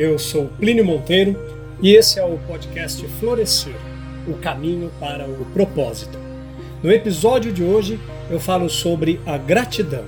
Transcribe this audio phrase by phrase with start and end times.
[0.00, 1.36] Eu sou Plínio Monteiro
[1.82, 3.74] e esse é o podcast Florescer
[4.26, 6.18] o caminho para o propósito.
[6.82, 8.00] No episódio de hoje
[8.30, 10.06] eu falo sobre a gratidão.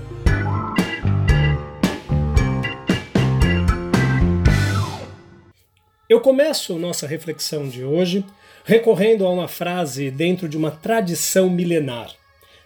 [6.08, 8.24] Eu começo nossa reflexão de hoje
[8.64, 12.10] recorrendo a uma frase dentro de uma tradição milenar.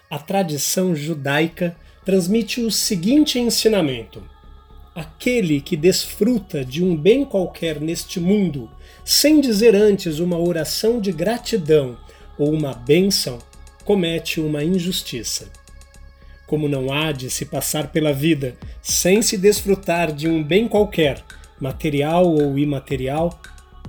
[0.09, 4.36] A tradição judaica transmite o seguinte ensinamento
[4.97, 8.71] aquele que desfruta de um bem qualquer neste mundo,
[9.05, 11.99] sem dizer antes uma oração de gratidão
[12.39, 13.39] ou uma bênção,
[13.85, 15.53] comete uma injustiça.
[16.47, 21.23] Como não há de se passar pela vida sem se desfrutar de um bem qualquer,
[21.61, 23.39] material ou imaterial,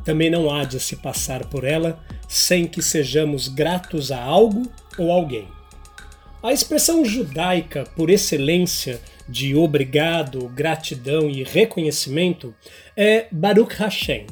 [0.03, 5.09] também não há de se passar por ela sem que sejamos gratos a algo ou
[5.09, 5.56] alguém.
[6.41, 12.53] A expressão judaica por excelência de obrigado, gratidão e reconhecimento
[12.95, 14.27] é Baruch Hashem,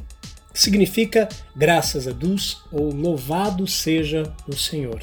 [0.54, 5.02] que significa graças a Deus ou louvado seja o Senhor.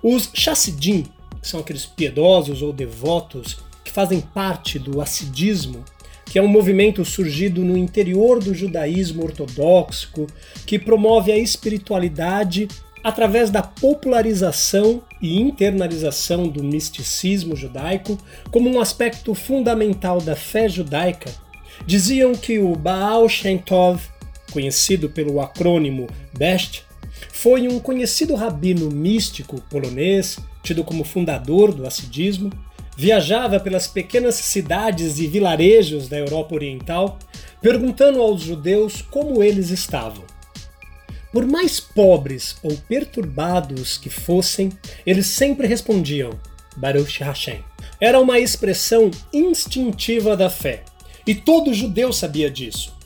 [0.00, 1.02] Os Chassidim,
[1.42, 5.84] que são aqueles piedosos ou devotos que fazem parte do Assidismo,
[6.26, 10.28] que é um movimento surgido no interior do judaísmo ortodoxo
[10.64, 12.68] que promove a espiritualidade
[13.02, 18.18] através da popularização e internalização do misticismo judaico
[18.50, 21.30] como um aspecto fundamental da fé judaica,
[21.86, 24.02] diziam que o Baal Shem Tov,
[24.52, 26.84] conhecido pelo acrônimo BEST,
[27.32, 32.50] foi um conhecido rabino místico polonês, tido como fundador do assidismo,
[32.96, 37.18] viajava pelas pequenas cidades e vilarejos da Europa Oriental,
[37.60, 40.24] perguntando aos judeus como eles estavam.
[41.32, 44.70] Por mais pobres ou perturbados que fossem,
[45.06, 46.30] eles sempre respondiam
[46.76, 47.62] Baruch Hashem.
[48.00, 50.82] Era uma expressão instintiva da fé,
[51.26, 52.98] e todo judeu sabia disso.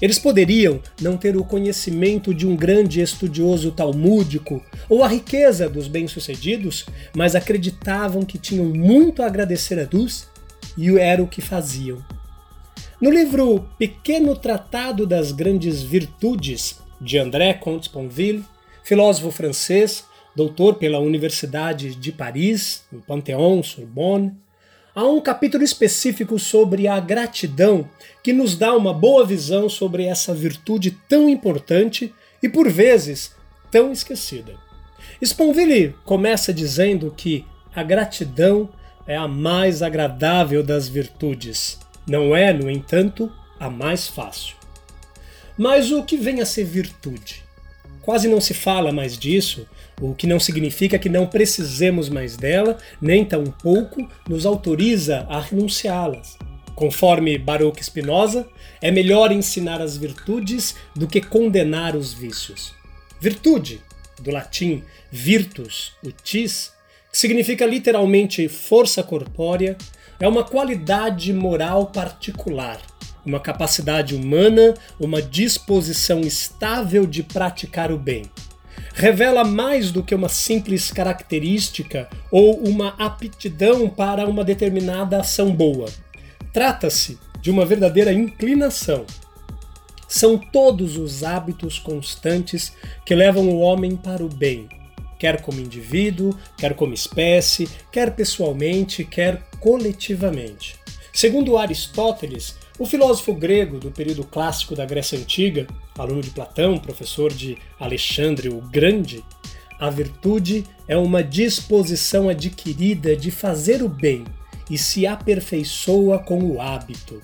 [0.00, 5.88] Eles poderiam não ter o conhecimento de um grande estudioso talmúdico ou a riqueza dos
[5.88, 10.26] bem-sucedidos, mas acreditavam que tinham muito a agradecer a Deus
[10.76, 12.02] e era o que faziam.
[13.00, 18.44] No livro Pequeno Tratado das Grandes Virtudes, de André Comte-Sponville,
[18.82, 24.34] filósofo francês, doutor pela Universidade de Paris, no Panthéon Sorbonne.
[24.94, 27.88] Há um capítulo específico sobre a gratidão
[28.22, 32.12] que nos dá uma boa visão sobre essa virtude tão importante
[32.42, 33.34] e por vezes
[33.70, 34.54] tão esquecida.
[35.22, 37.44] Sponville começa dizendo que
[37.74, 38.68] a gratidão
[39.06, 41.78] é a mais agradável das virtudes.
[42.06, 44.59] Não é, no entanto, a mais fácil.
[45.62, 47.44] Mas o que vem a ser virtude?
[48.00, 49.68] Quase não se fala mais disso,
[50.00, 56.38] o que não significa que não precisemos mais dela, nem tampouco nos autoriza a renunciá-las.
[56.74, 58.48] Conforme Baruch Spinoza,
[58.80, 62.74] é melhor ensinar as virtudes do que condenar os vícios.
[63.20, 63.82] Virtude,
[64.18, 64.82] do latim
[65.12, 66.72] virtus, utis,
[67.12, 69.76] que significa literalmente força corpórea,
[70.18, 72.80] é uma qualidade moral particular
[73.24, 78.24] uma capacidade humana, uma disposição estável de praticar o bem.
[78.94, 85.88] Revela mais do que uma simples característica ou uma aptidão para uma determinada ação boa.
[86.52, 89.04] Trata-se de uma verdadeira inclinação.
[90.08, 92.72] São todos os hábitos constantes
[93.06, 94.68] que levam o homem para o bem,
[95.18, 100.76] quer como indivíduo, quer como espécie, quer pessoalmente, quer coletivamente.
[101.12, 105.66] Segundo Aristóteles, o filósofo grego do período clássico da Grécia Antiga,
[105.98, 109.22] aluno de Platão, professor de Alexandre o Grande,
[109.78, 114.24] a virtude é uma disposição adquirida de fazer o bem
[114.70, 117.20] e se aperfeiçoa com o hábito.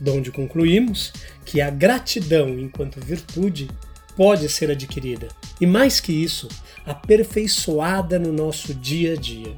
[0.00, 1.12] Donde concluímos
[1.44, 3.68] que a gratidão enquanto virtude
[4.16, 5.26] pode ser adquirida
[5.60, 6.46] e, mais que isso,
[6.86, 9.52] aperfeiçoada no nosso dia a dia.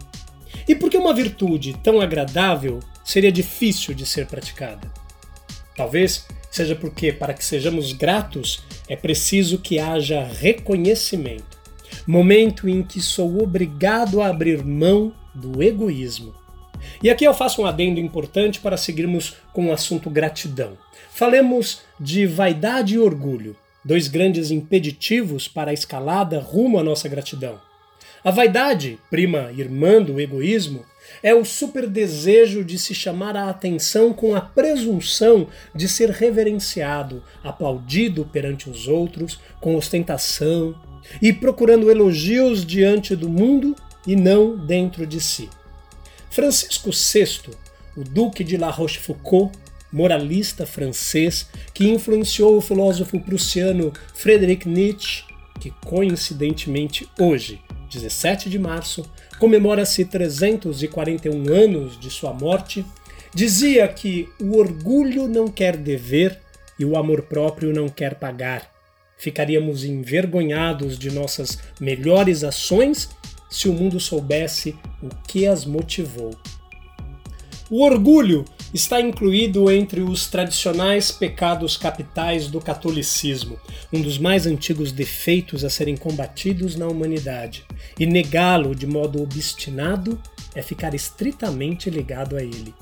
[0.66, 4.90] E por que uma virtude tão agradável seria difícil de ser praticada?
[5.78, 11.58] Talvez seja porque, para que sejamos gratos, é preciso que haja reconhecimento
[12.06, 16.34] momento em que sou obrigado a abrir mão do egoísmo.
[17.02, 20.78] E aqui eu faço um adendo importante para seguirmos com o assunto gratidão.
[21.10, 23.54] Falemos de vaidade e orgulho,
[23.84, 27.60] dois grandes impeditivos para a escalada rumo à nossa gratidão.
[28.24, 30.84] A vaidade, prima irmã do egoísmo,
[31.22, 38.24] é o superdesejo de se chamar a atenção com a presunção de ser reverenciado, aplaudido
[38.24, 40.74] perante os outros, com ostentação
[41.20, 43.74] e procurando elogios diante do mundo
[44.06, 45.48] e não dentro de si.
[46.30, 47.50] Francisco VI,
[47.96, 49.52] o Duque de La Rochefoucauld,
[49.90, 55.24] moralista francês que influenciou o filósofo prussiano Friedrich Nietzsche,
[55.58, 59.08] que coincidentemente hoje, 17 de março,
[59.38, 62.84] comemora-se 341 anos de sua morte,
[63.34, 66.40] dizia que o orgulho não quer dever
[66.78, 68.70] e o amor próprio não quer pagar.
[69.16, 73.10] Ficaríamos envergonhados de nossas melhores ações
[73.50, 76.36] se o mundo soubesse o que as motivou.
[77.70, 83.58] O orgulho está incluído entre os tradicionais pecados capitais do catolicismo,
[83.92, 87.64] um dos mais antigos defeitos a serem combatidos na humanidade,
[87.98, 90.20] e negá-lo de modo obstinado
[90.54, 92.74] é ficar estritamente ligado a ele.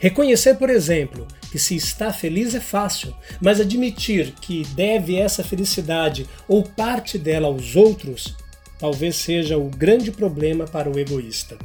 [0.00, 6.26] Reconhecer, por exemplo, que se está feliz é fácil, mas admitir que deve essa felicidade
[6.48, 8.34] ou parte dela aos outros
[8.78, 11.56] talvez seja o grande problema para o egoísta.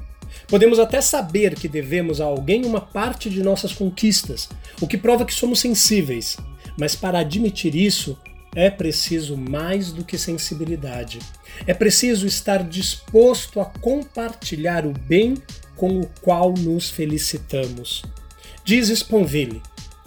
[0.48, 4.50] Podemos até saber que devemos a alguém uma parte de nossas conquistas,
[4.82, 6.38] o que prova que somos sensíveis,
[6.78, 8.18] mas para admitir isso
[8.56, 11.20] é preciso mais do que sensibilidade.
[11.68, 15.36] É preciso estar disposto a compartilhar o bem
[15.76, 18.04] com o qual nos felicitamos.
[18.64, 19.62] Diz Sponville: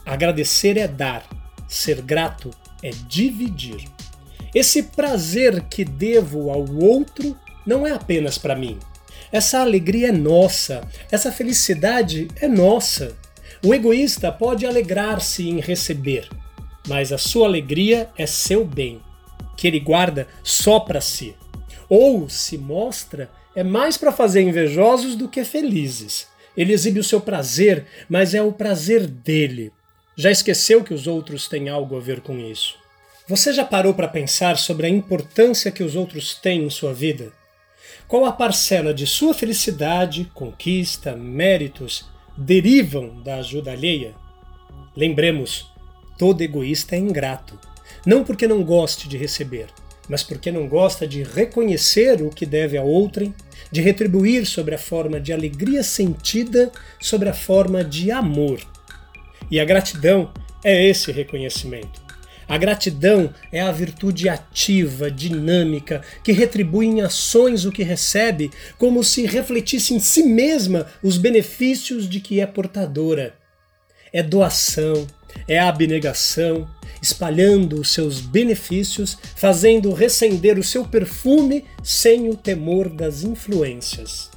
[0.05, 1.25] agradecer é dar,
[1.69, 2.51] ser grato
[2.83, 3.89] é dividir.
[4.55, 8.79] Esse prazer que devo ao outro não é apenas para mim.
[9.33, 13.17] Essa alegria é nossa, essa felicidade é nossa.
[13.65, 16.29] O egoísta pode alegrar-se em receber,
[16.87, 19.01] mas a sua alegria é seu bem,
[19.57, 21.35] que ele guarda só para si.
[21.89, 26.27] Ou se mostra é mais para fazer invejosos do que felizes.
[26.55, 29.73] Ele exibe o seu prazer, mas é o prazer dele.
[30.15, 32.77] Já esqueceu que os outros têm algo a ver com isso.
[33.27, 37.33] Você já parou para pensar sobre a importância que os outros têm em sua vida?
[38.13, 42.05] Qual a parcela de sua felicidade, conquista, méritos
[42.37, 44.15] derivam da ajuda alheia?
[44.95, 45.73] Lembremos,
[46.19, 47.59] todo egoísta é ingrato,
[48.05, 49.69] não porque não goste de receber,
[50.11, 53.35] mas porque não gosta de reconhecer o que deve a outrem,
[53.71, 56.71] de retribuir sobre a forma de alegria sentida,
[57.01, 58.61] sobre a forma de amor.
[59.51, 60.31] E a gratidão
[60.63, 62.02] é esse reconhecimento.
[62.53, 69.03] A gratidão é a virtude ativa, dinâmica, que retribui em ações o que recebe, como
[69.03, 73.33] se refletisse em si mesma os benefícios de que é portadora.
[74.13, 75.07] É doação,
[75.49, 76.69] é abnegação,
[77.01, 84.31] espalhando os seus benefícios, fazendo recender o seu perfume sem o temor das influências.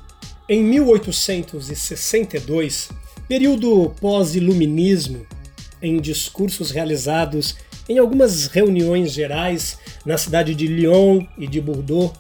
[0.47, 2.87] Em 1862,
[3.27, 5.27] período pós-iluminismo,
[5.81, 12.13] em discursos realizados em algumas reuniões gerais na cidade de Lyon e de Bordeaux,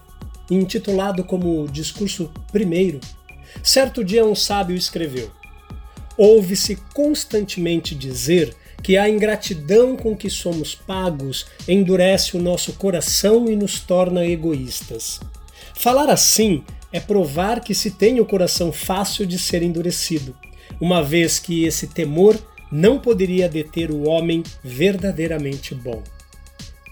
[0.49, 2.99] intitulado como Discurso Primeiro,
[3.63, 5.31] certo dia um sábio escreveu:
[6.17, 13.55] Ouve-se constantemente dizer que a ingratidão com que somos pagos endurece o nosso coração e
[13.55, 15.19] nos torna egoístas.
[15.73, 16.63] Falar assim
[16.93, 20.35] é provar que se tem o coração fácil de ser endurecido,
[20.79, 22.37] uma vez que esse temor
[22.75, 26.03] não poderia deter o homem verdadeiramente bom.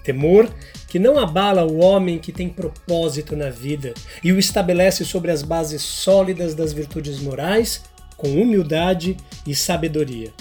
[0.01, 0.49] Temor
[0.87, 5.41] que não abala o homem que tem propósito na vida e o estabelece sobre as
[5.41, 7.83] bases sólidas das virtudes morais,
[8.15, 10.31] com humildade e sabedoria.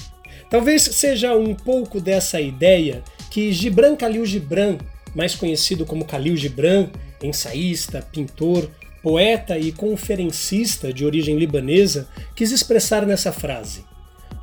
[0.48, 4.78] Talvez seja um pouco dessa ideia que Gibran Khalil Gibran,
[5.14, 6.88] mais conhecido como Khalil Gibran,
[7.22, 8.70] ensaísta, pintor,
[9.02, 13.91] poeta e conferencista de origem libanesa, quis expressar nessa frase.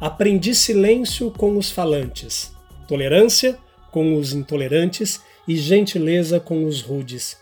[0.02, 2.54] Aprendi silêncio com os falantes,
[2.88, 3.60] tolerância
[3.92, 7.36] com os intolerantes e gentileza com os rudes.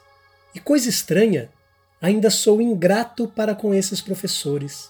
[0.56, 1.52] E coisa estranha,
[2.02, 4.90] ainda sou ingrato para com esses professores.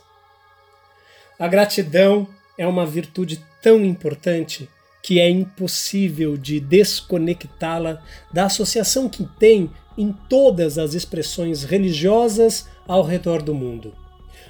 [1.38, 2.26] A gratidão
[2.58, 4.70] é uma virtude tão importante
[5.04, 13.04] que é impossível de desconectá-la da associação que tem em todas as expressões religiosas ao
[13.04, 14.07] redor do mundo.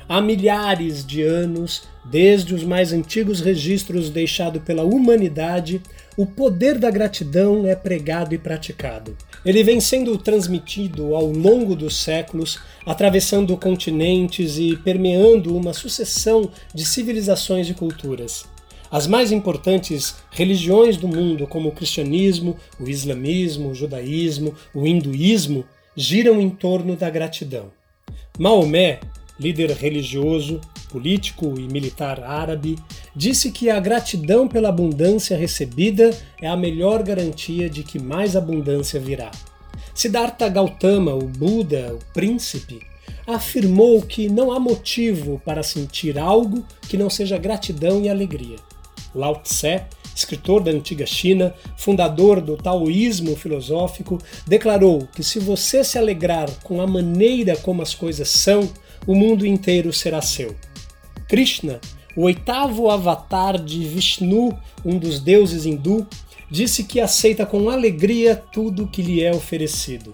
[0.09, 5.81] Há milhares de anos, desde os mais antigos registros deixados pela humanidade,
[6.15, 9.17] o poder da gratidão é pregado e praticado.
[9.45, 16.85] Ele vem sendo transmitido ao longo dos séculos, atravessando continentes e permeando uma sucessão de
[16.85, 18.45] civilizações e culturas.
[18.89, 25.65] As mais importantes religiões do mundo, como o cristianismo, o islamismo, o judaísmo, o hinduísmo,
[25.97, 27.71] giram em torno da gratidão.
[28.39, 29.01] Maomé
[29.39, 32.77] líder religioso, político e militar árabe,
[33.15, 38.99] disse que a gratidão pela abundância recebida é a melhor garantia de que mais abundância
[38.99, 39.31] virá.
[39.93, 42.81] Siddhartha Gautama, o Buda, o príncipe,
[43.25, 48.55] afirmou que não há motivo para sentir algo que não seja gratidão e alegria.
[49.13, 49.81] Lao Tse,
[50.15, 54.17] escritor da antiga China, fundador do taoísmo filosófico,
[54.47, 58.69] declarou que se você se alegrar com a maneira como as coisas são,
[59.05, 60.55] o mundo inteiro será seu.
[61.27, 61.79] Krishna,
[62.15, 66.07] o oitavo avatar de Vishnu, um dos deuses hindu,
[66.49, 70.11] disse que aceita com alegria tudo que lhe é oferecido.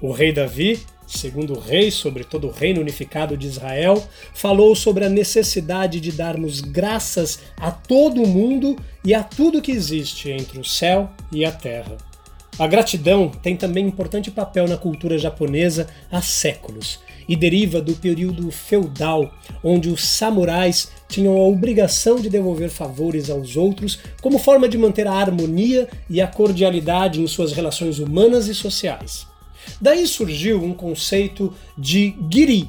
[0.00, 4.02] O rei Davi, segundo rei sobre todo o reino unificado de Israel,
[4.32, 9.72] falou sobre a necessidade de darmos graças a todo o mundo e a tudo que
[9.72, 11.96] existe entre o céu e a terra.
[12.58, 18.50] A gratidão tem também importante papel na cultura japonesa há séculos e deriva do período
[18.50, 24.78] feudal, onde os samurais tinham a obrigação de devolver favores aos outros como forma de
[24.78, 29.26] manter a harmonia e a cordialidade em suas relações humanas e sociais.
[29.80, 32.68] Daí surgiu um conceito de giri,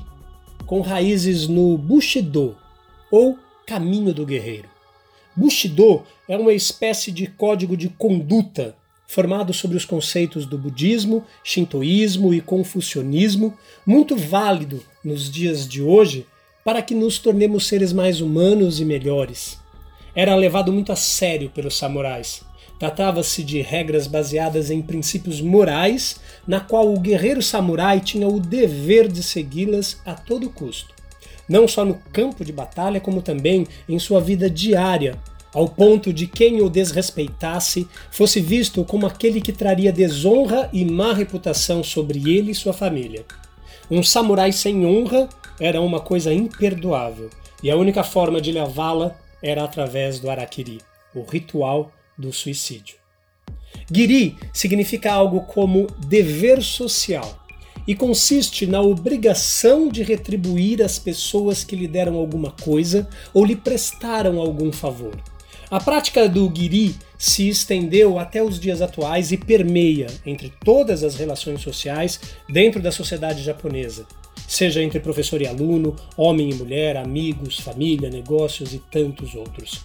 [0.65, 2.55] com raízes no Bushido,
[3.11, 4.69] ou caminho do guerreiro.
[5.35, 8.75] Bushido é uma espécie de código de conduta
[9.07, 13.53] formado sobre os conceitos do budismo, shintoísmo e confucionismo,
[13.85, 16.25] muito válido nos dias de hoje
[16.63, 19.59] para que nos tornemos seres mais humanos e melhores.
[20.15, 22.41] Era levado muito a sério pelos samurais.
[22.79, 29.07] Tratava-se de regras baseadas em princípios morais, na qual o guerreiro samurai tinha o dever
[29.07, 30.93] de segui-las a todo custo,
[31.47, 35.17] não só no campo de batalha, como também em sua vida diária,
[35.55, 41.13] ao ponto de quem o desrespeitasse fosse visto como aquele que traria desonra e má
[41.13, 43.25] reputação sobre ele e sua família.
[43.89, 47.29] Um samurai sem honra era uma coisa imperdoável,
[47.63, 50.81] e a única forma de levá-la era através do arakiri,
[51.15, 52.97] o ritual do suicídio.
[53.89, 57.45] Giri significa algo como dever social
[57.87, 63.55] e consiste na obrigação de retribuir as pessoas que lhe deram alguma coisa ou lhe
[63.55, 65.15] prestaram algum favor.
[65.69, 71.15] A prática do giri se estendeu até os dias atuais e permeia entre todas as
[71.15, 74.05] relações sociais dentro da sociedade japonesa,
[74.47, 79.81] seja entre professor e aluno, homem e mulher, amigos, família, negócios e tantos outros.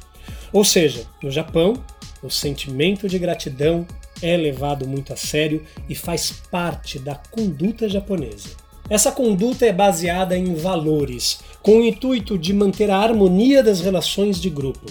[0.52, 1.82] Ou seja, no Japão,
[2.22, 3.86] o sentimento de gratidão
[4.20, 8.50] é levado muito a sério e faz parte da conduta japonesa.
[8.90, 14.38] Essa conduta é baseada em valores, com o intuito de manter a harmonia das relações
[14.38, 14.84] de grupo.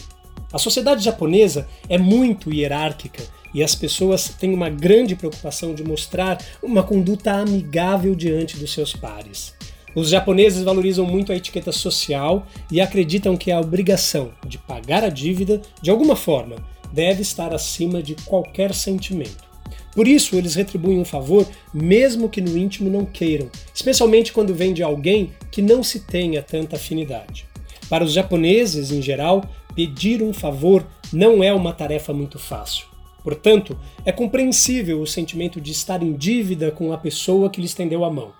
[0.52, 6.44] A sociedade japonesa é muito hierárquica e as pessoas têm uma grande preocupação de mostrar
[6.62, 9.54] uma conduta amigável diante dos seus pares.
[9.96, 15.10] Os japoneses valorizam muito a etiqueta social e acreditam que a obrigação de pagar a
[15.10, 16.56] dívida, de alguma forma,
[16.92, 19.48] deve estar acima de qualquer sentimento.
[19.94, 24.74] Por isso, eles retribuem um favor mesmo que no íntimo não queiram, especialmente quando vem
[24.74, 27.46] de alguém que não se tenha tanta afinidade.
[27.90, 29.44] Para os japoneses, em geral,
[29.80, 32.86] pedir um favor não é uma tarefa muito fácil.
[33.24, 38.04] Portanto, é compreensível o sentimento de estar em dívida com a pessoa que lhe estendeu
[38.04, 38.34] a mão.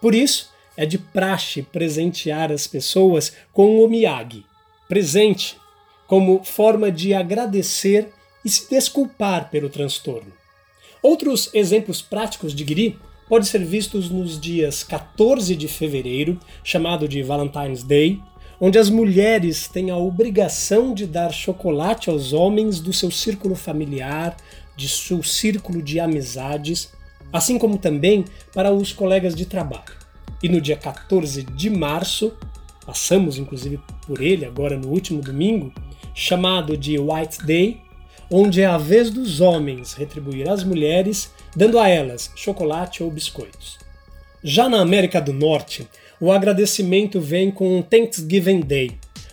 [0.00, 4.46] Por isso, é de praxe presentear as pessoas com o miyagi,
[4.88, 5.58] presente,
[6.06, 8.08] como forma de agradecer
[8.42, 10.32] e se desculpar pelo transtorno.
[11.02, 17.22] Outros exemplos práticos de giri podem ser vistos nos dias 14 de fevereiro, chamado de
[17.22, 18.22] Valentine's Day,
[18.60, 24.36] onde as mulheres têm a obrigação de dar chocolate aos homens do seu círculo familiar,
[24.76, 26.92] de seu círculo de amizades,
[27.32, 29.96] assim como também para os colegas de trabalho.
[30.42, 32.32] E no dia 14 de março,
[32.84, 35.72] passamos inclusive por ele agora no último domingo,
[36.14, 37.80] chamado de White Day,
[38.30, 43.78] onde é a vez dos homens retribuir às mulheres, dando a elas chocolate ou biscoitos.
[44.42, 45.88] Já na América do Norte,
[46.20, 48.92] o agradecimento vem com Thanksgiving Day,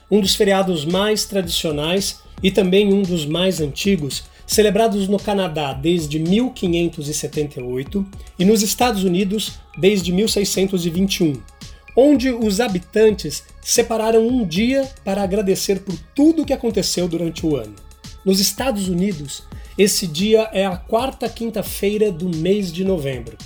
[0.10, 6.20] um dos feriados mais tradicionais e também um dos mais antigos, celebrados no Canadá desde
[6.20, 8.06] 1578
[8.38, 11.42] e nos Estados Unidos desde 1621,
[11.98, 17.56] onde os habitantes separaram um dia para agradecer por tudo o que aconteceu durante o
[17.56, 17.76] ano.
[18.24, 19.44] Nos Estados Unidos,
[19.78, 23.38] esse dia é a quarta quinta-feira do mês de novembro.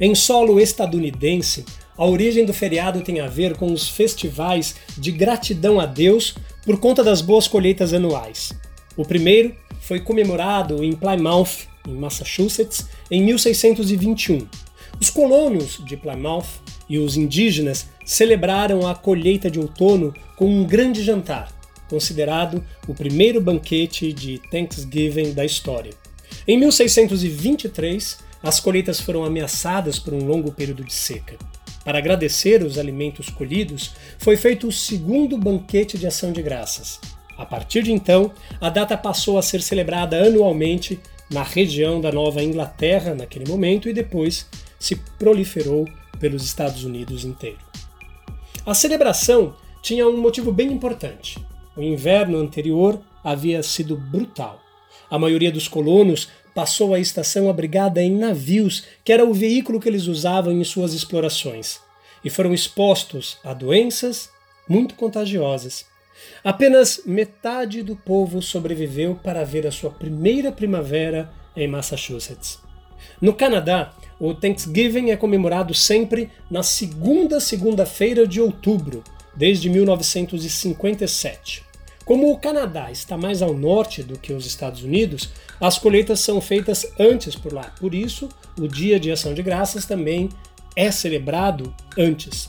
[0.00, 1.64] Em solo estadunidense,
[1.98, 6.78] a origem do feriado tem a ver com os festivais de gratidão a Deus por
[6.78, 8.52] conta das boas colheitas anuais.
[8.96, 14.46] O primeiro foi comemorado em Plymouth, em Massachusetts, em 1621.
[15.00, 21.02] Os colonos de Plymouth e os indígenas celebraram a colheita de outono com um grande
[21.02, 21.52] jantar,
[21.90, 25.92] considerado o primeiro banquete de Thanksgiving da história.
[26.46, 31.36] Em 1623, as colheitas foram ameaçadas por um longo período de seca.
[31.88, 37.00] Para agradecer os alimentos colhidos, foi feito o segundo banquete de ação de graças.
[37.34, 38.30] A partir de então,
[38.60, 43.94] a data passou a ser celebrada anualmente na região da Nova Inglaterra naquele momento e
[43.94, 44.46] depois
[44.78, 45.86] se proliferou
[46.20, 47.56] pelos Estados Unidos inteiro.
[48.66, 51.42] A celebração tinha um motivo bem importante.
[51.74, 54.60] O inverno anterior havia sido brutal.
[55.10, 59.88] A maioria dos colonos passou a estação abrigada em navios, que era o veículo que
[59.88, 61.78] eles usavam em suas explorações,
[62.24, 64.30] e foram expostos a doenças
[64.68, 65.86] muito contagiosas.
[66.42, 72.58] Apenas metade do povo sobreviveu para ver a sua primeira primavera em Massachusetts.
[73.20, 81.67] No Canadá, o Thanksgiving é comemorado sempre na segunda segunda-feira de outubro, desde 1957.
[82.08, 85.28] Como o Canadá está mais ao norte do que os Estados Unidos,
[85.60, 87.74] as colheitas são feitas antes por lá.
[87.78, 90.30] Por isso, o Dia de Ação de Graças também
[90.74, 92.48] é celebrado antes.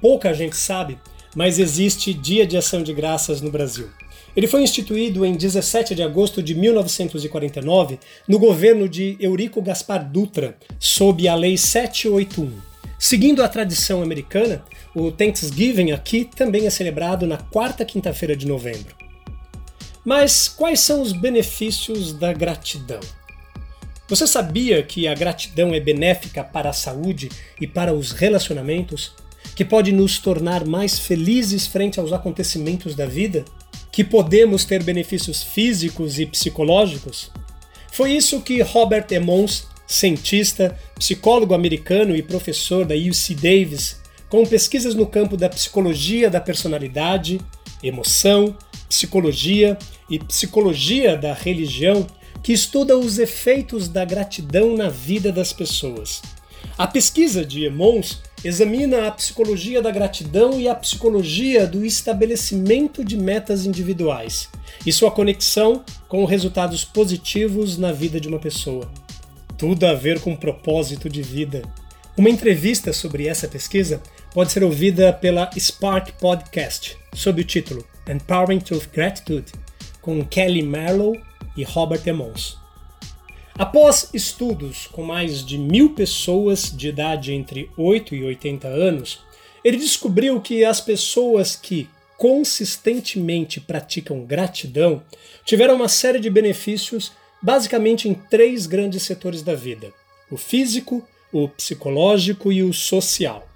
[0.00, 1.00] Pouca gente sabe,
[1.34, 3.88] mas existe Dia de Ação de Graças no Brasil.
[4.36, 10.56] Ele foi instituído em 17 de agosto de 1949 no governo de Eurico Gaspar Dutra,
[10.78, 12.52] sob a Lei 781.
[13.00, 18.94] Seguindo a tradição americana, o Thanksgiving aqui também é celebrado na quarta quinta-feira de novembro.
[20.04, 23.00] Mas quais são os benefícios da gratidão?
[24.08, 29.12] Você sabia que a gratidão é benéfica para a saúde e para os relacionamentos?
[29.56, 33.44] Que pode nos tornar mais felizes frente aos acontecimentos da vida?
[33.94, 37.30] que podemos ter benefícios físicos e psicológicos?
[37.92, 44.00] Foi isso que Robert Emmons, cientista, psicólogo americano e professor da UC Davis,
[44.34, 47.40] com pesquisas no campo da psicologia da personalidade,
[47.80, 48.56] emoção,
[48.88, 49.78] psicologia
[50.10, 52.04] e psicologia da religião,
[52.42, 56.20] que estuda os efeitos da gratidão na vida das pessoas.
[56.76, 63.16] A pesquisa de Emmons examina a psicologia da gratidão e a psicologia do estabelecimento de
[63.16, 64.48] metas individuais
[64.84, 68.90] e sua conexão com resultados positivos na vida de uma pessoa.
[69.56, 71.62] Tudo a ver com propósito de vida.
[72.16, 74.02] Uma entrevista sobre essa pesquisa
[74.34, 79.52] pode ser ouvida pela Spark Podcast, sob o título Empowering Truth Gratitude,
[80.02, 81.22] com Kelly Marlowe
[81.56, 82.58] e Robert Emmons.
[83.56, 89.20] Após estudos com mais de mil pessoas de idade entre 8 e 80 anos,
[89.62, 95.00] ele descobriu que as pessoas que consistentemente praticam gratidão
[95.44, 99.92] tiveram uma série de benefícios basicamente em três grandes setores da vida:
[100.28, 103.53] o físico, o psicológico e o social.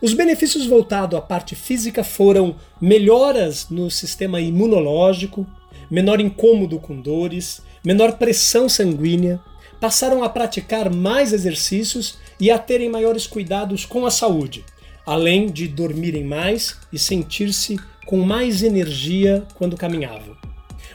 [0.00, 5.46] Os benefícios voltados à parte física foram melhoras no sistema imunológico,
[5.90, 9.40] menor incômodo com dores, menor pressão sanguínea,
[9.80, 14.64] passaram a praticar mais exercícios e a terem maiores cuidados com a saúde,
[15.06, 20.36] além de dormirem mais e sentir-se com mais energia quando caminhavam.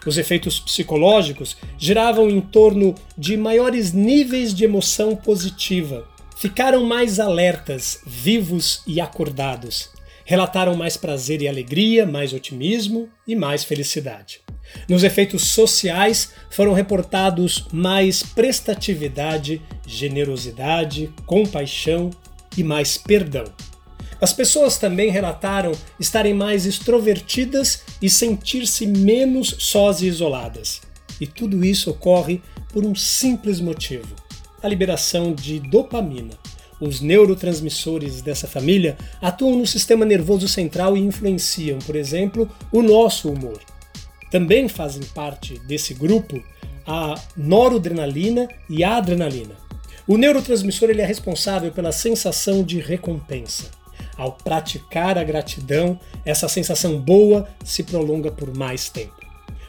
[0.05, 6.07] Os efeitos psicológicos giravam em torno de maiores níveis de emoção positiva.
[6.41, 9.91] Ficaram mais alertas, vivos e acordados.
[10.25, 14.41] Relataram mais prazer e alegria, mais otimismo e mais felicidade.
[14.89, 22.09] Nos efeitos sociais foram reportados mais prestatividade, generosidade, compaixão
[22.57, 23.45] e mais perdão.
[24.19, 30.81] As pessoas também relataram estarem mais extrovertidas e sentir-se menos sós e isoladas.
[31.19, 32.41] E tudo isso ocorre
[32.73, 34.15] por um simples motivo:
[34.61, 36.33] a liberação de dopamina.
[36.79, 43.29] Os neurotransmissores dessa família atuam no sistema nervoso central e influenciam, por exemplo, o nosso
[43.29, 43.59] humor.
[44.31, 46.41] Também fazem parte desse grupo
[46.85, 49.55] a noradrenalina e a adrenalina.
[50.07, 53.69] O neurotransmissor ele é responsável pela sensação de recompensa.
[54.17, 59.15] Ao praticar a gratidão, essa sensação boa se prolonga por mais tempo.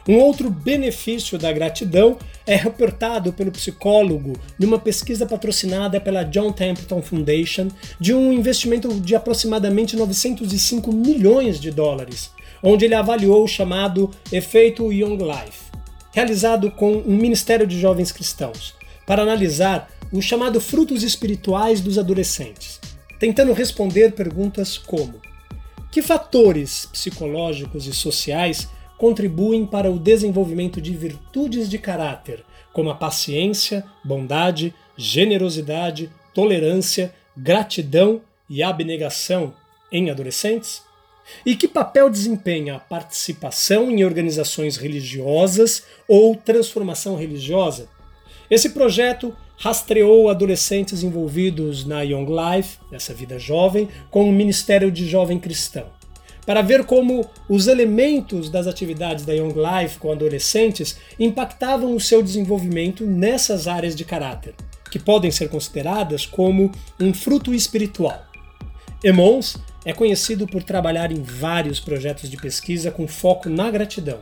[0.09, 7.03] Um outro benefício da gratidão é reportado pelo psicólogo numa pesquisa patrocinada pela John Templeton
[7.03, 12.31] Foundation de um investimento de aproximadamente 905 milhões de dólares,
[12.63, 15.71] onde ele avaliou o chamado efeito Young Life,
[16.13, 18.75] realizado com um Ministério de Jovens Cristãos,
[19.07, 22.81] para analisar o chamado frutos espirituais dos adolescentes,
[23.19, 25.21] tentando responder perguntas como:
[25.91, 28.69] que fatores psicológicos e sociais
[29.03, 38.21] contribuem para o desenvolvimento de virtudes de caráter, como a paciência, bondade, generosidade, tolerância, gratidão
[38.49, 39.55] e abnegação
[39.91, 40.83] em adolescentes?
[41.45, 47.89] E que papel desempenha a participação em organizações religiosas ou transformação religiosa?
[48.49, 55.09] Esse projeto rastreou adolescentes envolvidos na Young Life, essa vida jovem, com o Ministério de
[55.09, 56.02] Jovem Cristão.
[56.45, 62.23] Para ver como os elementos das atividades da Young Life com adolescentes impactavam o seu
[62.23, 64.55] desenvolvimento nessas áreas de caráter,
[64.91, 68.27] que podem ser consideradas como um fruto espiritual.
[69.05, 74.21] Emons é conhecido por trabalhar em vários projetos de pesquisa com foco na gratidão.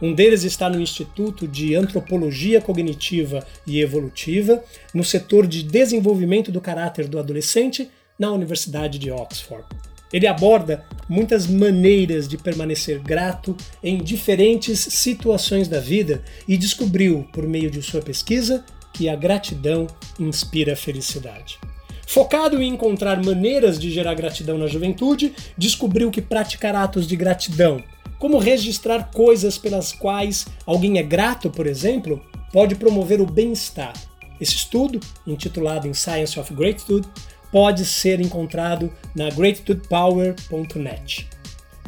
[0.00, 4.62] Um deles está no Instituto de Antropologia Cognitiva e Evolutiva,
[4.94, 9.64] no setor de desenvolvimento do caráter do adolescente, na Universidade de Oxford.
[10.12, 17.46] Ele aborda muitas maneiras de permanecer grato em diferentes situações da vida e descobriu, por
[17.46, 19.86] meio de sua pesquisa, que a gratidão
[20.18, 21.58] inspira felicidade.
[22.06, 27.82] Focado em encontrar maneiras de gerar gratidão na juventude, descobriu que praticar atos de gratidão,
[28.18, 32.20] como registrar coisas pelas quais alguém é grato, por exemplo,
[32.52, 33.92] pode promover o bem-estar.
[34.40, 37.06] Esse estudo, intitulado In Science of Gratitude,
[37.50, 41.28] pode ser encontrado na gratitudepower.net.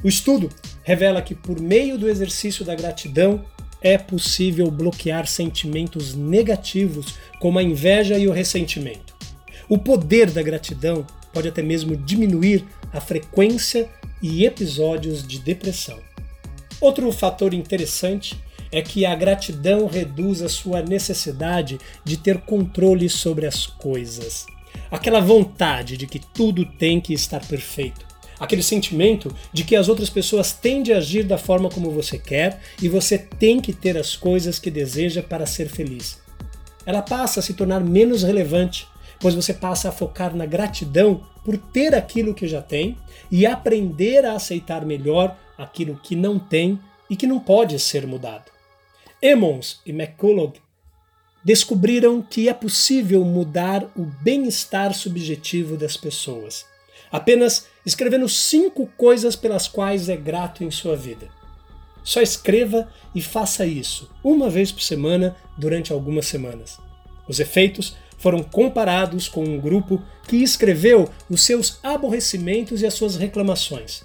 [0.03, 0.49] O estudo
[0.83, 3.45] revela que, por meio do exercício da gratidão,
[3.83, 9.15] é possível bloquear sentimentos negativos como a inveja e o ressentimento.
[9.69, 13.89] O poder da gratidão pode até mesmo diminuir a frequência
[14.23, 15.99] e episódios de depressão.
[16.81, 18.39] Outro fator interessante
[18.73, 24.47] é que a gratidão reduz a sua necessidade de ter controle sobre as coisas
[24.91, 28.05] aquela vontade de que tudo tem que estar perfeito,
[28.39, 32.61] aquele sentimento de que as outras pessoas têm de agir da forma como você quer
[32.83, 36.19] e você tem que ter as coisas que deseja para ser feliz.
[36.85, 38.89] Ela passa a se tornar menos relevante,
[39.21, 42.97] pois você passa a focar na gratidão por ter aquilo que já tem
[43.31, 48.51] e aprender a aceitar melhor aquilo que não tem e que não pode ser mudado.
[49.23, 50.55] Emmons e McCullough
[51.45, 56.67] descobriram que é possível mudar o bem-estar subjetivo das pessoas,
[57.11, 61.29] apenas escrevendo cinco coisas pelas quais é grato em sua vida.
[62.03, 66.79] Só escreva e faça isso uma vez por semana durante algumas semanas.
[67.29, 73.17] Os efeitos foram comparados com um grupo que escreveu os seus aborrecimentos e as suas
[73.17, 74.03] reclamações,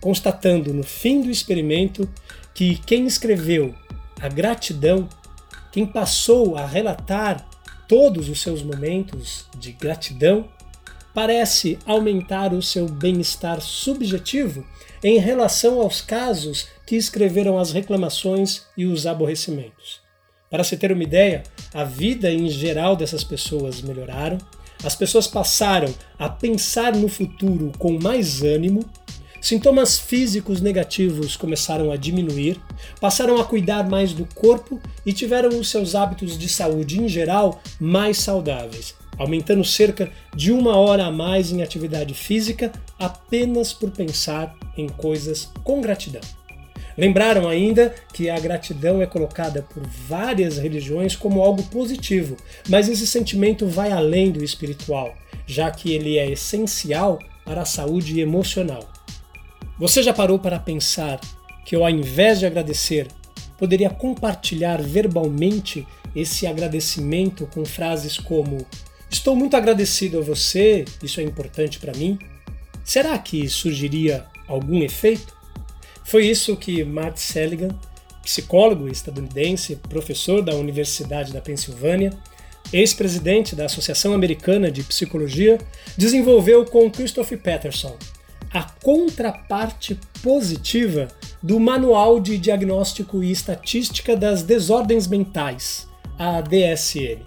[0.00, 2.08] constatando no fim do experimento
[2.52, 3.74] que quem escreveu
[4.20, 5.08] a gratidão
[5.74, 7.44] quem passou a relatar
[7.88, 10.48] todos os seus momentos de gratidão
[11.12, 14.64] parece aumentar o seu bem-estar subjetivo
[15.02, 20.00] em relação aos casos que escreveram as reclamações e os aborrecimentos.
[20.48, 21.42] Para se ter uma ideia,
[21.74, 24.38] a vida em geral dessas pessoas melhoraram,
[24.84, 28.88] as pessoas passaram a pensar no futuro com mais ânimo
[29.44, 32.58] Sintomas físicos negativos começaram a diminuir,
[32.98, 37.60] passaram a cuidar mais do corpo e tiveram os seus hábitos de saúde em geral
[37.78, 44.56] mais saudáveis, aumentando cerca de uma hora a mais em atividade física apenas por pensar
[44.78, 46.22] em coisas com gratidão.
[46.96, 53.06] Lembraram ainda que a gratidão é colocada por várias religiões como algo positivo, mas esse
[53.06, 55.14] sentimento vai além do espiritual,
[55.46, 58.93] já que ele é essencial para a saúde emocional.
[59.78, 61.20] Você já parou para pensar
[61.64, 63.08] que eu, ao invés de agradecer,
[63.58, 68.64] poderia compartilhar verbalmente esse agradecimento com frases como:
[69.10, 72.18] Estou muito agradecido a você, isso é importante para mim?
[72.84, 75.34] Será que surgiria algum efeito?
[76.04, 77.72] Foi isso que Matt Seligman,
[78.22, 82.12] psicólogo estadunidense, professor da Universidade da Pensilvânia,
[82.72, 85.58] ex-presidente da Associação Americana de Psicologia,
[85.96, 87.96] desenvolveu com Christopher Peterson,
[88.54, 91.08] a contraparte positiva
[91.42, 97.20] do Manual de Diagnóstico e Estatística das Desordens Mentais, a DSM.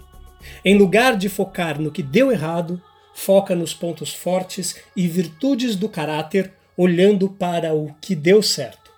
[0.64, 2.80] Em lugar de focar no que deu errado,
[3.12, 8.90] foca nos pontos fortes e virtudes do caráter, olhando para o que deu certo.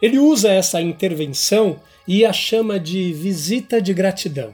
[0.00, 4.52] Ele usa essa intervenção e a chama de visita de gratidão.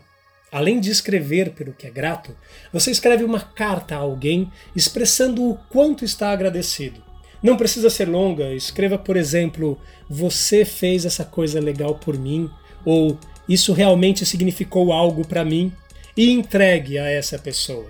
[0.51, 2.35] Além de escrever pelo que é grato,
[2.73, 7.03] você escreve uma carta a alguém expressando o quanto está agradecido.
[7.43, 12.51] Não precisa ser longa, escreva, por exemplo, você fez essa coisa legal por mim,
[12.85, 15.73] ou isso realmente significou algo para mim,
[16.17, 17.87] e entregue a essa pessoa.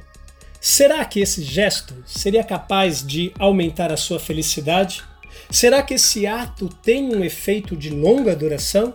[0.60, 5.02] Será que esse gesto seria capaz de aumentar a sua felicidade?
[5.50, 8.94] Será que esse ato tem um efeito de longa duração?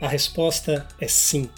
[0.00, 1.50] A resposta é sim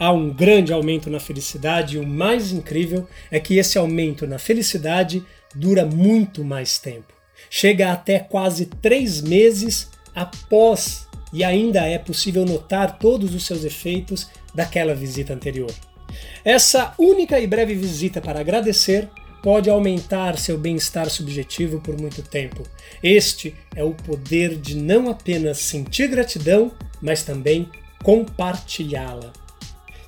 [0.00, 4.38] há um grande aumento na felicidade e o mais incrível é que esse aumento na
[4.38, 5.22] felicidade
[5.54, 7.12] dura muito mais tempo.
[7.50, 14.28] Chega até quase três meses após e ainda é possível notar todos os seus efeitos
[14.54, 15.72] daquela visita anterior.
[16.44, 19.08] Essa única e breve visita para agradecer
[19.42, 22.62] pode aumentar seu bem-estar subjetivo por muito tempo.
[23.02, 27.70] Este é o poder de não apenas sentir gratidão, mas também
[28.02, 29.32] compartilhá-la.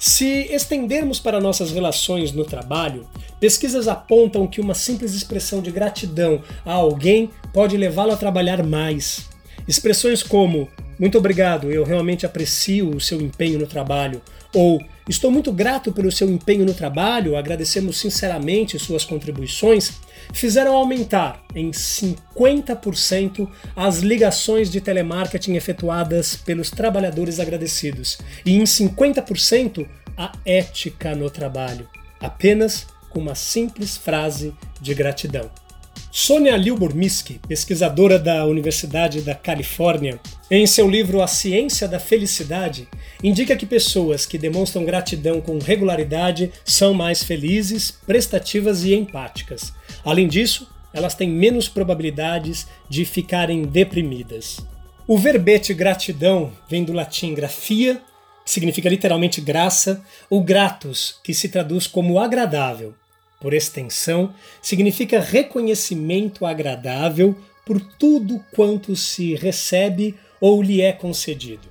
[0.05, 3.07] Se estendermos para nossas relações no trabalho,
[3.39, 9.29] pesquisas apontam que uma simples expressão de gratidão a alguém pode levá-lo a trabalhar mais.
[9.69, 14.21] Expressões como muito obrigado, eu realmente aprecio o seu empenho no trabalho,
[14.53, 20.01] ou estou muito grato pelo seu empenho no trabalho, agradecemos sinceramente suas contribuições,
[20.33, 29.87] fizeram aumentar em 50% as ligações de telemarketing efetuadas pelos trabalhadores agradecidos e em 50%
[30.17, 31.89] a ética no trabalho,
[32.21, 35.51] apenas com uma simples frase de gratidão.
[36.15, 42.87] Sonia Lyubomirsky, pesquisadora da Universidade da Califórnia, em seu livro A Ciência da Felicidade,
[43.23, 49.73] indica que pessoas que demonstram gratidão com regularidade são mais felizes, prestativas e empáticas.
[50.05, 54.59] Além disso, elas têm menos probabilidades de ficarem deprimidas.
[55.07, 58.01] O verbete gratidão vem do latim grafia,
[58.45, 62.95] que significa literalmente graça, ou gratus, que se traduz como agradável
[63.41, 67.37] por extensão, significa reconhecimento agradável
[67.67, 71.69] por tudo quanto se recebe ou lhe é concedido.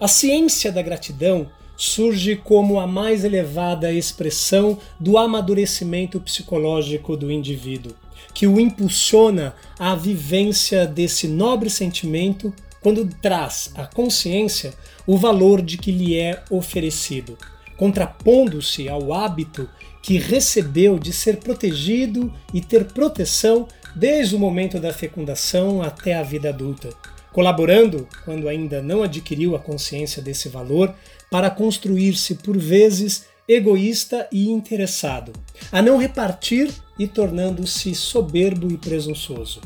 [0.00, 7.92] A ciência da gratidão surge como a mais elevada expressão do amadurecimento psicológico do indivíduo,
[8.32, 14.74] que o impulsiona à vivência desse nobre sentimento quando traz à consciência
[15.06, 17.38] o valor de que lhe é oferecido,
[17.76, 19.68] contrapondo-se ao hábito
[20.02, 26.22] que recebeu de ser protegido e ter proteção desde o momento da fecundação até a
[26.22, 26.90] vida adulta,
[27.32, 30.94] colaborando, quando ainda não adquiriu a consciência desse valor,
[31.34, 35.32] para construir-se por vezes egoísta e interessado,
[35.72, 39.60] a não repartir e tornando-se soberbo e presunçoso.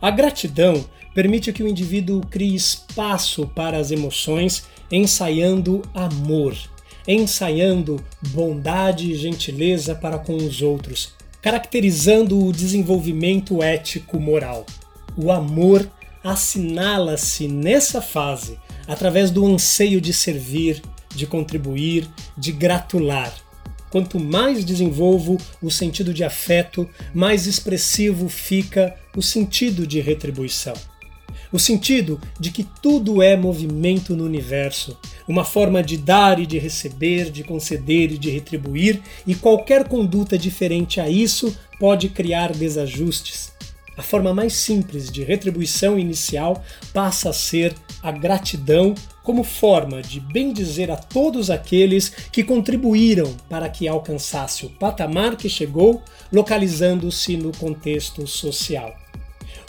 [0.00, 0.82] A gratidão
[1.14, 6.56] permite que o indivíduo crie espaço para as emoções, ensaiando amor
[7.06, 14.64] ensaiando bondade e gentileza para com os outros, caracterizando o desenvolvimento ético-moral.
[15.14, 15.86] O amor
[16.24, 20.82] assinala-se nessa fase através do anseio de servir,
[21.14, 23.32] de contribuir, de gratular.
[23.90, 30.74] Quanto mais desenvolvo o sentido de afeto, mais expressivo fica o sentido de retribuição
[31.52, 34.98] o sentido de que tudo é movimento no universo,
[35.28, 40.38] uma forma de dar e de receber, de conceder e de retribuir, e qualquer conduta
[40.38, 43.52] diferente a isso pode criar desajustes.
[43.96, 50.18] A forma mais simples de retribuição inicial passa a ser a gratidão como forma de
[50.18, 56.02] bendizer a todos aqueles que contribuíram para que alcançasse o patamar que chegou,
[56.32, 58.96] localizando-se no contexto social.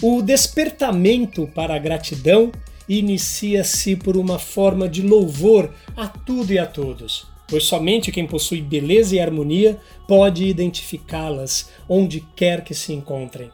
[0.02, 2.52] O despertamento para a gratidão
[2.88, 8.62] inicia-se por uma forma de louvor a tudo e a todos, pois somente quem possui
[8.62, 13.52] beleza e harmonia pode identificá-las onde quer que se encontrem.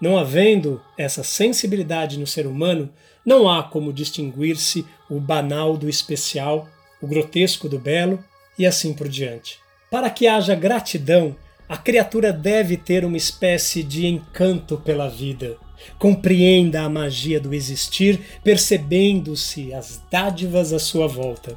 [0.00, 2.90] Não havendo essa sensibilidade no ser humano,
[3.24, 6.68] não há como distinguir-se o banal do especial,
[7.00, 8.22] o grotesco do belo
[8.58, 9.58] e assim por diante.
[9.90, 11.34] Para que haja gratidão,
[11.68, 15.58] a criatura deve ter uma espécie de encanto pela vida
[15.98, 21.56] Compreenda a magia do existir, percebendo-se as dádivas à sua volta.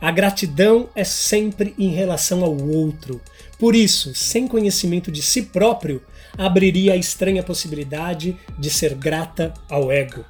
[0.00, 3.20] A gratidão é sempre em relação ao outro.
[3.58, 6.02] Por isso, sem conhecimento de si próprio,
[6.36, 10.24] abriria a estranha possibilidade de ser grata ao ego.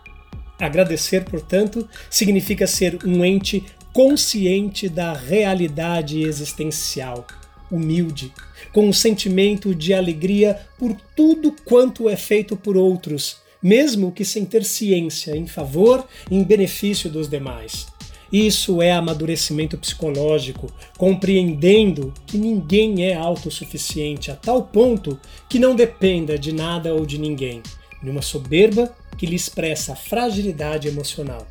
[0.58, 7.26] Agradecer, portanto, significa ser um ente consciente da realidade existencial,
[7.70, 8.32] humilde,
[8.72, 14.44] com um sentimento de alegria por tudo quanto é feito por outros, mesmo que sem
[14.44, 17.95] ter ciência em favor e em benefício dos demais.
[18.32, 26.38] Isso é amadurecimento psicológico, compreendendo que ninguém é autossuficiente a tal ponto que não dependa
[26.38, 27.62] de nada ou de ninguém,
[28.02, 31.46] numa soberba que lhe expressa fragilidade emocional.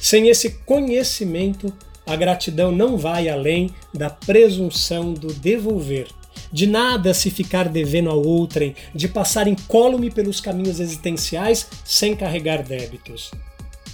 [0.00, 1.72] Sem esse conhecimento,
[2.06, 6.06] a gratidão não vai além da presunção do devolver.
[6.52, 12.62] De nada se ficar devendo a outrem, de passar incólume pelos caminhos existenciais sem carregar
[12.62, 13.30] débitos.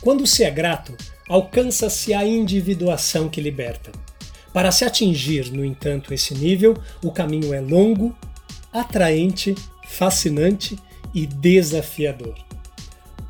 [0.00, 0.94] Quando se é grato,
[1.28, 3.92] alcança-se a individuação que liberta.
[4.52, 8.16] Para se atingir, no entanto, esse nível, o caminho é longo,
[8.72, 9.54] atraente,
[9.86, 10.78] fascinante
[11.14, 12.34] e desafiador.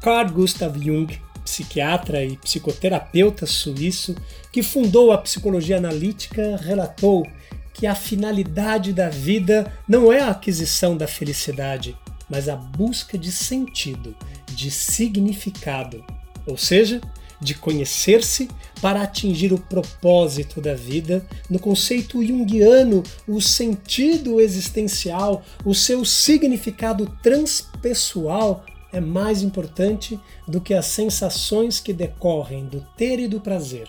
[0.01, 4.15] Carl Gustav Jung psiquiatra e psicoterapeuta suíço
[4.51, 7.27] que fundou a psicologia analítica, relatou
[7.75, 11.97] que a finalidade da vida não é a aquisição da felicidade,
[12.29, 14.15] mas a busca de sentido,
[14.55, 16.05] de significado,
[16.47, 17.01] ou seja,
[17.43, 18.49] de conhecer-se
[18.81, 27.07] para atingir o propósito da vida, no conceito junguiano, o sentido existencial, o seu significado
[27.23, 33.89] transpessoal é mais importante do que as sensações que decorrem do ter e do prazer.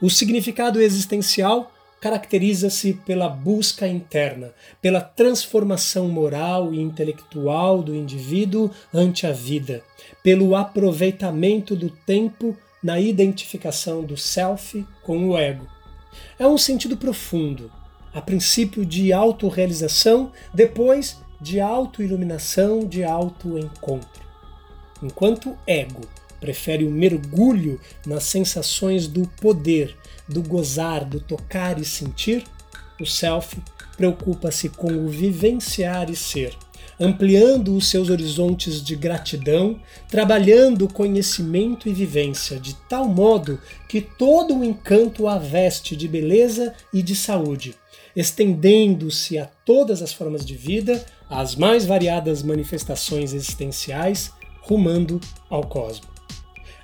[0.00, 9.24] O significado existencial caracteriza-se pela busca interna, pela transformação moral e intelectual do indivíduo ante
[9.24, 9.84] a vida,
[10.20, 15.66] pelo aproveitamento do tempo na identificação do self com o ego.
[16.38, 17.70] É um sentido profundo,
[18.12, 24.22] a princípio de autorrealização, depois de autoiluminação, de autoencontro.
[25.02, 26.02] Enquanto ego
[26.40, 29.96] prefere o mergulho nas sensações do poder,
[30.28, 32.44] do gozar, do tocar e sentir,
[33.00, 33.56] o self
[33.96, 36.56] preocupa-se com o vivenciar e ser,
[37.02, 44.56] ampliando os seus horizontes de gratidão, trabalhando conhecimento e vivência de tal modo que todo
[44.56, 47.74] o encanto a veste de beleza e de saúde,
[48.14, 54.30] estendendo-se a todas as formas de vida, às mais variadas manifestações existenciais,
[54.62, 56.06] rumando ao cosmos.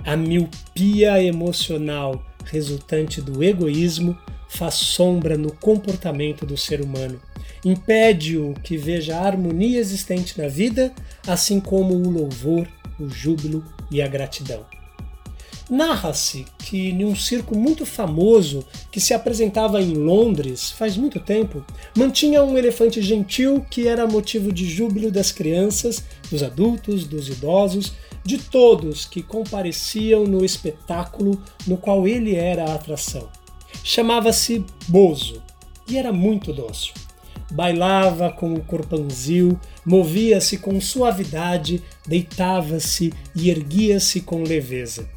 [0.04, 7.20] A miopia emocional resultante do egoísmo faz sombra no comportamento do ser humano.
[7.64, 10.92] Impede-o que veja a harmonia existente na vida,
[11.26, 12.66] assim como o louvor,
[12.98, 14.64] o júbilo e a gratidão.
[15.70, 21.62] Narra-se que, em um circo muito famoso que se apresentava em Londres faz muito tempo,
[21.94, 27.92] mantinha um elefante gentil que era motivo de júbilo das crianças, dos adultos, dos idosos
[28.24, 33.28] de todos que compareciam no espetáculo no qual ele era a atração.
[33.90, 35.42] Chamava-se Bozo
[35.88, 36.92] e era muito dócil.
[37.50, 45.08] Bailava com o corpanzil, movia-se com suavidade, deitava-se e erguia-se com leveza.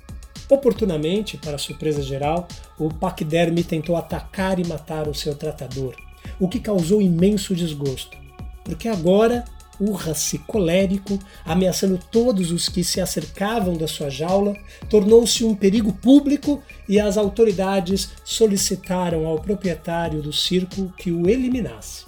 [0.50, 2.48] Oportunamente, para surpresa geral,
[2.80, 5.94] o paquiderme tentou atacar e matar o seu tratador,
[6.40, 8.18] o que causou imenso desgosto,
[8.64, 9.44] porque agora
[9.80, 14.56] urra-se colérico, ameaçando todos os que se acercavam da sua jaula,
[14.90, 22.06] tornou-se um perigo público e as autoridades solicitaram ao proprietário do circo que o eliminasse.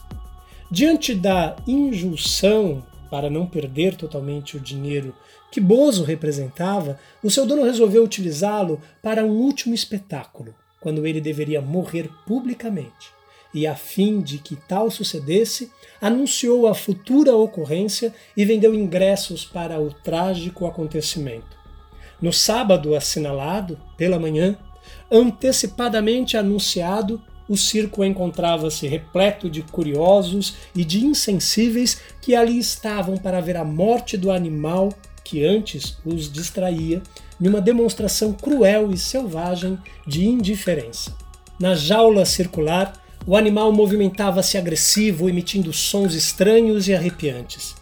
[0.70, 5.16] Diante da injunção para não perder totalmente o dinheiro
[5.52, 11.62] que Bozo representava, o seu dono resolveu utilizá-lo para um último espetáculo, quando ele deveria
[11.62, 13.14] morrer publicamente
[13.54, 19.80] e, a fim de que tal sucedesse, anunciou a futura ocorrência e vendeu ingressos para
[19.80, 21.58] o trágico acontecimento.
[22.22, 24.58] No sábado assinalado, pela manhã,
[25.12, 33.42] antecipadamente anunciado, o circo encontrava-se repleto de curiosos e de insensíveis que ali estavam para
[33.42, 34.90] ver a morte do animal
[35.24, 37.02] que antes os distraía,
[37.40, 41.16] numa demonstração cruel e selvagem de indiferença.
[41.60, 42.94] Na jaula circular,
[43.26, 47.76] o animal movimentava-se agressivo, emitindo sons estranhos e arrepiantes.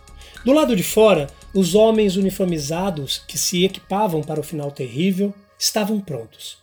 [0.46, 6.00] Do lado de fora, os homens uniformizados, que se equipavam para o final terrível, estavam
[6.00, 6.58] prontos.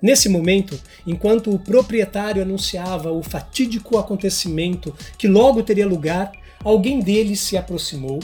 [0.00, 6.30] Nesse momento, enquanto o proprietário anunciava o fatídico acontecimento que logo teria lugar,
[6.62, 8.20] alguém deles se aproximou,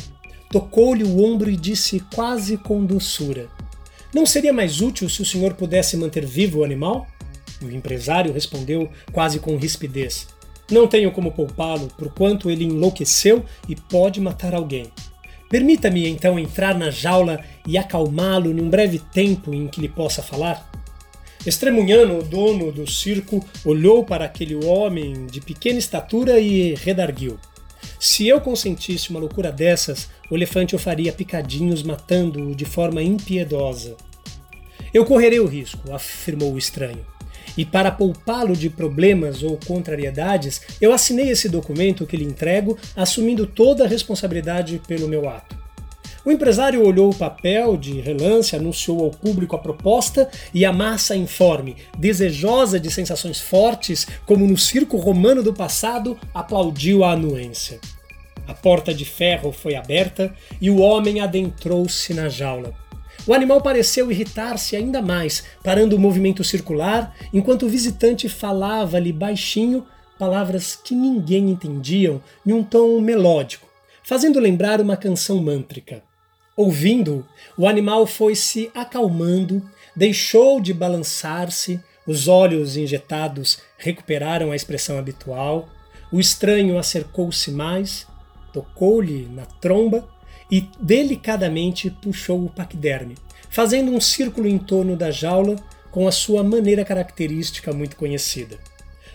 [0.50, 3.48] tocou-lhe o ombro e disse quase com doçura:
[4.14, 7.08] Não seria mais útil se o senhor pudesse manter vivo o animal?
[7.64, 10.28] O empresário respondeu quase com rispidez:
[10.70, 14.86] Não tenho como poupá-lo, por quanto ele enlouqueceu e pode matar alguém.
[15.48, 20.70] Permita-me então entrar na jaula e acalmá-lo num breve tempo em que lhe possa falar?
[21.46, 27.38] Estremunhano, o dono do circo, olhou para aquele homem de pequena estatura e redarguiu.
[28.00, 33.96] Se eu consentisse uma loucura dessas, o elefante o faria picadinhos matando-o de forma impiedosa.
[34.92, 37.13] Eu correrei o risco, afirmou o estranho.
[37.56, 43.46] E para poupá-lo de problemas ou contrariedades, eu assinei esse documento que lhe entrego, assumindo
[43.46, 45.64] toda a responsabilidade pelo meu ato.
[46.24, 51.14] O empresário olhou o papel de relance, anunciou ao público a proposta e a massa
[51.14, 57.78] informe, desejosa de sensações fortes, como no circo romano do passado, aplaudiu a anuência.
[58.48, 62.74] A porta de ferro foi aberta e o homem adentrou-se na jaula.
[63.26, 69.86] O animal pareceu irritar-se ainda mais, parando o movimento circular, enquanto o visitante falava-lhe baixinho
[70.18, 73.66] palavras que ninguém entendiam em um tom melódico,
[74.02, 76.02] fazendo lembrar uma canção mântrica.
[76.56, 79.62] Ouvindo, o animal foi se acalmando,
[79.96, 85.68] deixou de balançar-se, os olhos injetados recuperaram a expressão habitual,
[86.12, 88.06] o estranho acercou-se mais,
[88.52, 90.08] tocou-lhe na tromba
[90.50, 93.16] e delicadamente puxou o paquiderme,
[93.50, 95.56] fazendo um círculo em torno da jaula
[95.90, 98.58] com a sua maneira característica muito conhecida.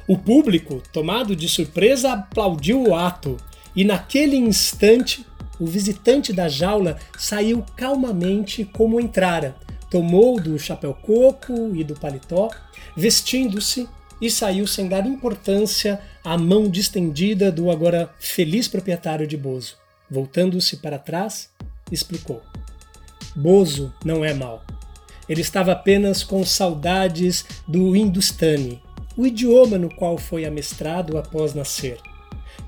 [0.07, 3.37] O público, tomado de surpresa, aplaudiu o ato,
[3.75, 5.25] e naquele instante
[5.59, 9.55] o visitante da jaula saiu calmamente como entrara,
[9.89, 12.49] tomou do chapéu coco e do paletó,
[12.95, 13.87] vestindo-se
[14.21, 19.78] e saiu sem dar importância à mão distendida do agora feliz proprietário de Bozo.
[20.09, 21.49] Voltando-se para trás,
[21.91, 22.41] explicou:
[23.35, 24.63] Bozo não é mal.
[25.27, 28.81] Ele estava apenas com saudades do Hindustani,
[29.15, 31.99] o idioma no qual foi amestrado após nascer.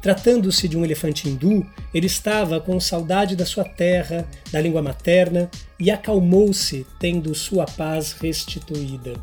[0.01, 5.49] Tratando-se de um elefante hindu, ele estava com saudade da sua terra, da língua materna,
[5.79, 9.13] e acalmou-se, tendo sua paz restituída.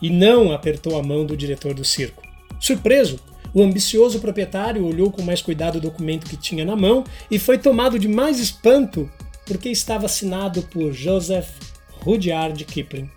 [0.00, 2.22] E não apertou a mão do diretor do circo.
[2.60, 3.20] Surpreso,
[3.54, 7.58] o ambicioso proprietário olhou com mais cuidado o documento que tinha na mão e foi
[7.58, 9.10] tomado de mais espanto
[9.46, 11.50] porque estava assinado por Joseph
[12.00, 13.10] Rudyard Kipling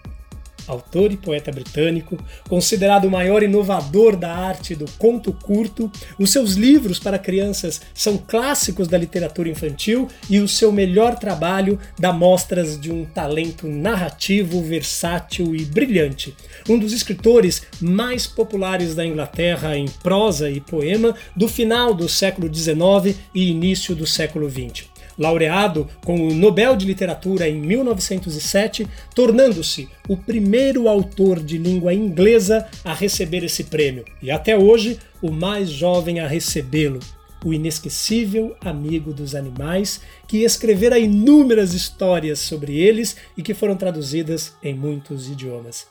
[0.67, 5.91] autor e poeta britânico, considerado o maior inovador da arte do conto curto.
[6.19, 11.79] Os seus livros para crianças são clássicos da literatura infantil e o seu melhor trabalho
[11.97, 16.35] dá mostras de um talento narrativo, versátil e brilhante.
[16.67, 22.53] Um dos escritores mais populares da Inglaterra em prosa e poema do final do século
[22.53, 29.87] XIX e início do século XX laureado com o Nobel de Literatura em 1907, tornando-se
[30.07, 35.69] o primeiro autor de língua inglesa a receber esse prêmio e até hoje o mais
[35.69, 36.99] jovem a recebê-lo.
[37.43, 44.55] O inesquecível amigo dos animais, que escrevera inúmeras histórias sobre eles e que foram traduzidas
[44.63, 45.85] em muitos idiomas.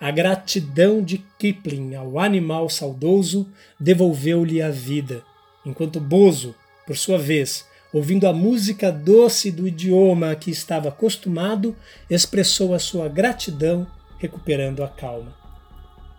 [0.00, 3.48] A gratidão de Kipling ao animal saudoso
[3.80, 5.22] devolveu-lhe a vida,
[5.66, 6.54] enquanto Bozo,
[6.86, 11.76] por sua vez, ouvindo a música doce do idioma a que estava acostumado,
[12.08, 13.86] expressou a sua gratidão,
[14.18, 15.34] recuperando a calma.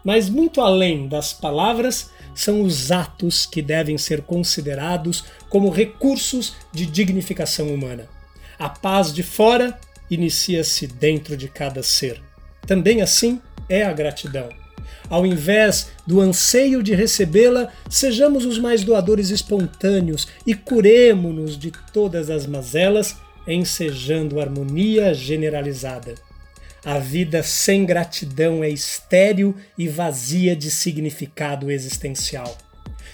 [0.04, 6.86] Mas muito além das palavras, são os atos que devem ser considerados como recursos de
[6.86, 8.08] dignificação humana.
[8.58, 9.78] A paz de fora
[10.10, 12.22] inicia-se dentro de cada ser.
[12.66, 14.50] Também assim é a gratidão.
[15.10, 22.30] Ao invés do anseio de recebê-la, sejamos os mais doadores espontâneos e curemo-nos de todas
[22.30, 23.16] as mazelas,
[23.48, 26.16] ensejando harmonia generalizada.
[26.86, 32.58] A vida sem gratidão é estéril e vazia de significado existencial.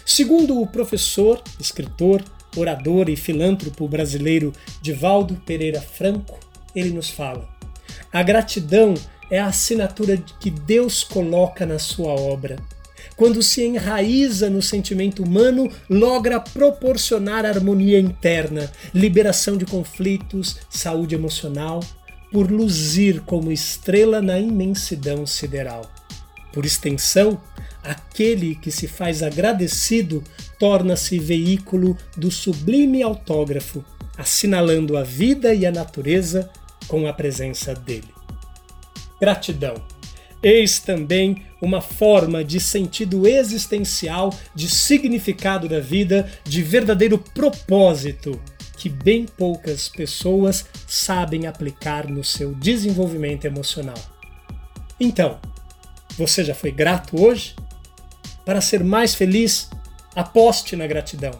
[0.05, 2.23] Segundo o professor, escritor,
[2.55, 6.39] orador e filântropo brasileiro Divaldo Pereira Franco,
[6.75, 7.49] ele nos fala:
[8.11, 8.93] a gratidão
[9.29, 12.57] é a assinatura que Deus coloca na sua obra.
[13.15, 21.79] Quando se enraiza no sentimento humano, logra proporcionar harmonia interna, liberação de conflitos, saúde emocional,
[22.31, 25.89] por luzir como estrela na imensidão sideral.
[26.51, 27.39] Por extensão,
[27.81, 30.21] aquele que se faz agradecido
[30.59, 33.83] torna-se veículo do sublime autógrafo,
[34.17, 36.49] assinalando a vida e a natureza
[36.87, 38.14] com a presença dele
[39.25, 39.73] gratidão.
[40.43, 48.39] Eis também uma forma de sentido existencial, de significado da vida, de verdadeiro propósito
[48.77, 53.97] que bem poucas pessoas sabem aplicar no seu desenvolvimento emocional.
[54.99, 55.39] Então,
[56.15, 57.55] você já foi grato hoje?
[58.45, 59.71] Para ser mais feliz,
[60.15, 61.31] aposte na gratidão.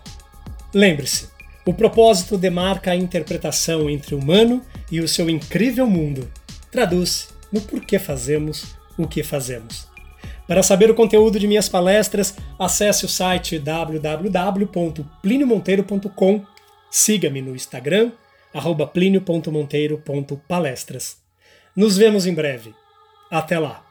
[0.73, 1.29] Lembre-se,
[1.63, 6.27] o propósito demarca a interpretação entre o humano e o seu incrível mundo.
[6.71, 9.87] Traduz no porquê fazemos o que fazemos.
[10.47, 16.45] Para saber o conteúdo de minhas palestras, acesse o site www.pliniomonteiro.com,
[16.91, 18.11] siga-me no Instagram,
[18.93, 21.17] plinio.monteiro.palestras.
[21.75, 22.73] Nos vemos em breve.
[23.29, 23.84] Até lá!